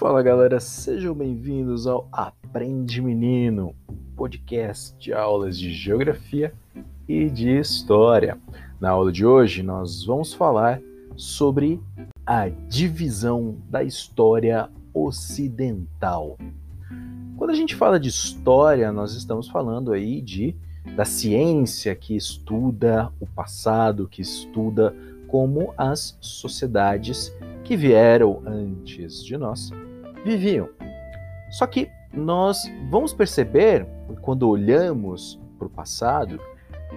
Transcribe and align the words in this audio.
Fala 0.00 0.22
galera, 0.22 0.58
sejam 0.58 1.14
bem-vindos 1.14 1.86
ao 1.86 2.08
Aprende 2.10 3.02
Menino, 3.02 3.74
podcast 4.16 4.96
de 4.98 5.12
aulas 5.12 5.58
de 5.58 5.74
geografia 5.74 6.54
e 7.06 7.28
de 7.28 7.50
história. 7.58 8.38
Na 8.80 8.88
aula 8.88 9.12
de 9.12 9.26
hoje 9.26 9.62
nós 9.62 10.02
vamos 10.02 10.32
falar 10.32 10.80
sobre 11.16 11.78
a 12.24 12.48
divisão 12.48 13.58
da 13.68 13.84
história 13.84 14.70
ocidental. 14.94 16.38
Quando 17.36 17.50
a 17.50 17.54
gente 17.54 17.76
fala 17.76 18.00
de 18.00 18.08
história, 18.08 18.90
nós 18.90 19.12
estamos 19.12 19.48
falando 19.48 19.92
aí 19.92 20.22
de 20.22 20.56
da 20.96 21.04
ciência 21.04 21.94
que 21.94 22.16
estuda 22.16 23.12
o 23.20 23.26
passado, 23.26 24.08
que 24.08 24.22
estuda 24.22 24.96
como 25.28 25.74
as 25.76 26.16
sociedades 26.22 27.36
que 27.62 27.76
vieram 27.76 28.42
antes 28.46 29.22
de 29.22 29.36
nós 29.36 29.70
viviam. 30.24 30.68
Só 31.50 31.66
que 31.66 31.90
nós 32.12 32.58
vamos 32.90 33.12
perceber, 33.12 33.86
quando 34.20 34.48
olhamos 34.48 35.40
para 35.58 35.66
o 35.66 35.70
passado, 35.70 36.40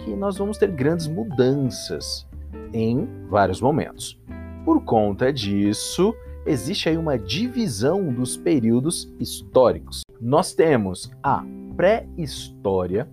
que 0.00 0.14
nós 0.14 0.36
vamos 0.36 0.58
ter 0.58 0.70
grandes 0.70 1.06
mudanças 1.06 2.26
em 2.72 3.08
vários 3.28 3.60
momentos. 3.60 4.20
Por 4.64 4.82
conta 4.84 5.32
disso, 5.32 6.14
existe 6.44 6.88
aí 6.88 6.96
uma 6.96 7.18
divisão 7.18 8.12
dos 8.12 8.36
períodos 8.36 9.12
históricos. 9.18 10.02
Nós 10.20 10.52
temos 10.52 11.10
a 11.22 11.44
pré-história. 11.76 13.08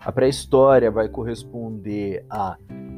A 0.00 0.10
pré-história 0.10 0.90
vai 0.90 1.08
corresponder 1.08 2.24
a 2.30 2.56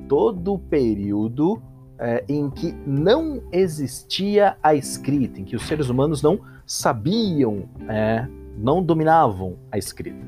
todo 0.08 0.54
o 0.54 0.58
período 0.58 1.62
é, 1.98 2.24
em 2.28 2.48
que 2.50 2.72
não 2.86 3.42
existia 3.52 4.56
a 4.62 4.74
escrita, 4.74 5.40
em 5.40 5.44
que 5.44 5.56
os 5.56 5.66
seres 5.66 5.88
humanos 5.88 6.22
não 6.22 6.40
sabiam, 6.66 7.68
é, 7.88 8.26
não 8.56 8.82
dominavam 8.82 9.56
a 9.70 9.78
escrita. 9.78 10.26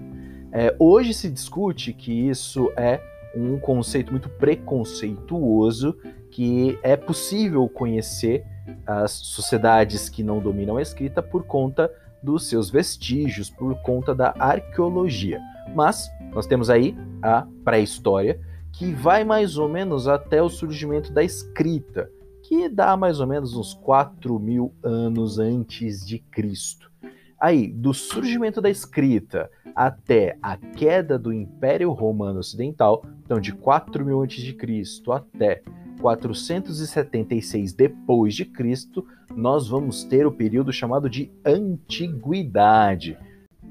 É, 0.52 0.74
hoje 0.78 1.14
se 1.14 1.30
discute 1.30 1.92
que 1.92 2.12
isso 2.28 2.72
é 2.76 3.00
um 3.36 3.58
conceito 3.58 4.10
muito 4.10 4.28
preconceituoso, 4.28 5.96
que 6.30 6.78
é 6.82 6.96
possível 6.96 7.68
conhecer 7.68 8.44
as 8.86 9.12
sociedades 9.12 10.08
que 10.08 10.22
não 10.22 10.40
dominam 10.40 10.76
a 10.76 10.82
escrita 10.82 11.22
por 11.22 11.44
conta 11.44 11.92
dos 12.22 12.48
seus 12.48 12.70
vestígios, 12.70 13.48
por 13.48 13.74
conta 13.82 14.14
da 14.14 14.34
arqueologia. 14.38 15.40
Mas 15.74 16.10
nós 16.32 16.46
temos 16.46 16.68
aí 16.68 16.96
a 17.22 17.46
pré-história, 17.64 18.40
que 18.80 18.94
vai 18.94 19.24
mais 19.24 19.58
ou 19.58 19.68
menos 19.68 20.08
até 20.08 20.42
o 20.42 20.48
surgimento 20.48 21.12
da 21.12 21.22
escrita, 21.22 22.10
que 22.42 22.66
dá 22.66 22.96
mais 22.96 23.20
ou 23.20 23.26
menos 23.26 23.54
uns 23.54 23.74
4 23.74 24.38
mil 24.38 24.72
anos 24.82 25.38
antes 25.38 26.02
de 26.02 26.18
Cristo. 26.18 26.90
Aí, 27.38 27.70
do 27.70 27.92
surgimento 27.92 28.58
da 28.58 28.70
escrita 28.70 29.50
até 29.76 30.38
a 30.42 30.56
queda 30.56 31.18
do 31.18 31.30
Império 31.30 31.92
Romano 31.92 32.38
Ocidental, 32.38 33.04
então 33.22 33.38
de 33.38 33.52
4 33.52 34.02
mil 34.02 34.22
antes 34.22 34.42
de 34.42 34.54
Cristo 34.54 35.12
até 35.12 35.60
476 36.00 37.74
depois 37.74 38.34
de 38.34 38.46
Cristo, 38.46 39.06
nós 39.36 39.68
vamos 39.68 40.04
ter 40.04 40.26
o 40.26 40.32
período 40.32 40.72
chamado 40.72 41.10
de 41.10 41.30
Antiguidade. 41.44 43.18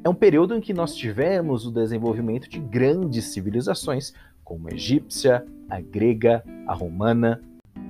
É 0.03 0.07
um 0.07 0.13
período 0.13 0.55
em 0.55 0.61
que 0.61 0.73
nós 0.73 0.95
tivemos 0.95 1.65
o 1.65 1.71
desenvolvimento 1.71 2.47
de 2.47 2.59
grandes 2.59 3.33
civilizações 3.33 4.13
como 4.50 4.67
a 4.67 4.73
egípcia, 4.73 5.45
a 5.69 5.80
grega, 5.80 6.44
a 6.66 6.73
romana. 6.73 7.39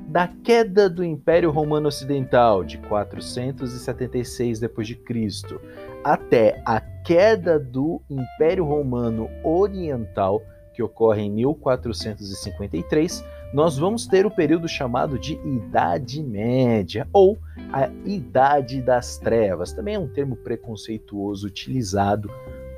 Da 0.09 0.27
queda 0.27 0.89
do 0.89 1.05
Império 1.05 1.51
Romano 1.51 1.87
Ocidental 1.87 2.65
de 2.65 2.77
476 2.79 4.59
d.C. 4.59 5.59
até 6.03 6.61
a 6.65 6.81
queda 6.81 7.57
do 7.57 8.01
Império 8.09 8.65
Romano 8.65 9.29
Oriental, 9.41 10.41
que 10.73 10.83
ocorre 10.83 11.21
em 11.21 11.31
1453, 11.31 13.23
nós 13.53 13.77
vamos 13.77 14.05
ter 14.05 14.25
o 14.25 14.31
período 14.31 14.67
chamado 14.67 15.17
de 15.17 15.35
Idade 15.35 16.21
Média 16.21 17.07
ou 17.13 17.37
a 17.71 17.87
Idade 18.05 18.81
das 18.81 19.17
Trevas. 19.17 19.71
Também 19.71 19.95
é 19.95 19.99
um 19.99 20.09
termo 20.09 20.35
preconceituoso 20.35 21.47
utilizado 21.47 22.29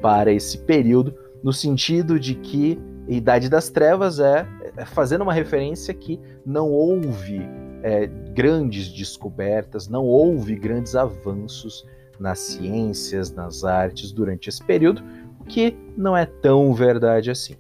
para 0.02 0.32
esse 0.32 0.60
período, 0.60 1.16
no 1.44 1.52
sentido 1.52 2.20
de 2.20 2.36
que 2.36 2.80
Idade 3.08 3.50
das 3.50 3.70
Trevas 3.70 4.20
é, 4.20 4.48
é 4.78 4.86
fazendo 4.86 5.22
uma 5.22 5.34
referência 5.34 5.94
que 5.94 6.20
não 6.46 6.72
houve 6.72 7.42
é, 7.84 8.08
grandes 8.34 8.88
descobertas, 8.90 9.88
não 9.88 10.06
houve 10.06 10.56
grandes 10.56 10.96
avanços 10.96 11.86
nas 12.20 12.40
ciências, 12.40 13.32
nas 13.34 13.64
artes 13.64 14.12
durante 14.12 14.50
esse 14.50 14.64
período, 14.64 15.04
o 15.40 15.46
que 15.46 15.76
não 15.98 16.16
é 16.16 16.26
tão 16.26 16.74
verdade 16.74 17.32
assim. 17.32 17.56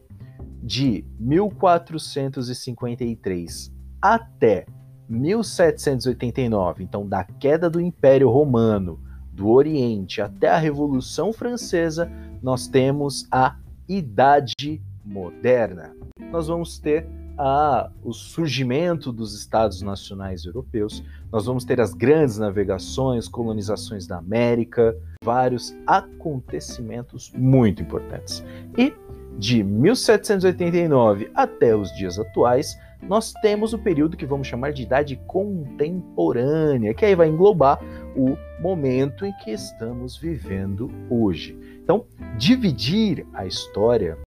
De 0.62 1.03
1453 1.19 3.74
até 4.00 4.66
1789, 5.09 6.84
então 6.84 7.07
da 7.07 7.24
queda 7.24 7.68
do 7.69 7.81
Império 7.81 8.30
Romano, 8.30 9.00
do 9.34 9.50
Oriente 9.50 10.22
até 10.22 10.47
a 10.47 10.57
Revolução 10.57 11.34
Francesa, 11.34 12.07
nós 12.41 12.68
temos 12.68 13.28
a 13.31 13.56
Idade 13.90 14.81
moderna, 15.06 15.95
nós 16.31 16.47
vamos 16.47 16.79
ter 16.79 17.07
a, 17.38 17.89
o 18.03 18.13
surgimento 18.13 19.12
dos 19.12 19.38
Estados 19.38 19.81
Nacionais 19.81 20.45
Europeus, 20.45 21.03
nós 21.31 21.45
vamos 21.45 21.66
ter 21.66 21.79
as 21.81 21.94
grandes 21.94 22.38
navegações, 22.38 23.28
colonizações 23.28 24.06
da 24.06 24.17
América, 24.17 24.95
vários 25.23 25.75
acontecimentos 25.88 27.31
muito 27.35 27.81
importantes. 27.81 28.44
E 28.78 28.94
de 29.38 29.63
1789 29.63 31.31
até 31.33 31.75
os 31.75 31.91
dias 31.95 32.19
atuais, 32.19 32.78
nós 33.01 33.33
temos 33.41 33.73
o 33.73 33.79
período 33.79 34.16
que 34.16 34.25
vamos 34.25 34.47
chamar 34.47 34.72
de 34.72 34.83
idade 34.83 35.19
contemporânea, 35.25 36.94
que 36.94 37.06
aí 37.06 37.16
vai 37.16 37.28
englobar 37.28 37.79
o 38.16 38.38
momento 38.62 39.25
em 39.25 39.33
que 39.38 39.51
estamos 39.51 40.16
vivendo 40.16 40.91
hoje. 41.09 41.57
Então, 41.83 42.06
dividir 42.38 43.25
a 43.33 43.47
história 43.47 44.18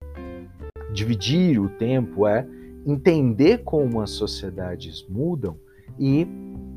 dividir 0.95 1.61
o 1.61 1.69
tempo 1.69 2.27
é 2.27 2.47
entender 2.87 3.59
como 3.65 4.01
as 4.01 4.11
sociedades 4.11 5.05
mudam 5.09 5.57
e 5.99 6.27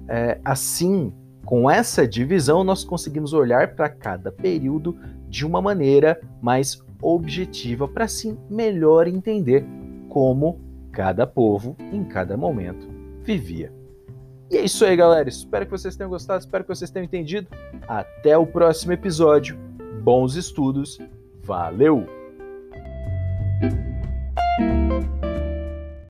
é, 0.10 0.40
assim 0.44 1.14
com 1.46 1.70
essa 1.70 2.08
divisão 2.08 2.64
nós 2.64 2.84
conseguimos 2.84 3.32
olhar 3.32 3.76
para 3.76 3.88
cada 3.88 4.32
período 4.32 4.98
de 5.30 5.46
uma 5.46 5.62
maneira 5.62 6.20
mais 6.42 6.82
objetiva 7.02 7.88
para 7.88 8.06
assim 8.06 8.38
melhor 8.50 9.08
entender 9.08 9.64
como 10.10 10.60
cada 10.92 11.28
povo 11.28 11.76
em 11.94 12.04
cada 12.04 12.36
momento 12.36 12.90
vivia. 13.24 13.72
E 14.50 14.58
é 14.58 14.62
isso 14.62 14.84
aí, 14.86 14.96
galera. 14.96 15.28
Espero 15.28 15.66
que 15.66 15.72
vocês 15.72 15.96
tenham 15.96 16.10
gostado, 16.10 16.40
espero 16.40 16.64
que 16.64 16.70
vocês 16.70 16.90
tenham 16.90 17.06
entendido. 17.06 17.48
Até 17.88 18.38
o 18.38 18.48
próximo 18.48 18.94
episódio. 18.94 19.58
Bons 20.02 20.36
estudos. 20.36 20.98
Valeu! 21.44 22.06